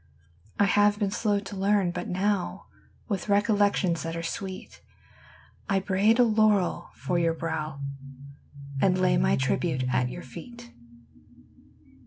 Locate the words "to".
1.41-1.55